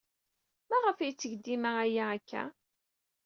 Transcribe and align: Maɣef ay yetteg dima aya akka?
Maɣef 0.69 0.97
ay 0.99 1.07
yetteg 1.09 1.33
dima 1.43 1.71
aya 1.85 2.05
akka? 2.17 2.43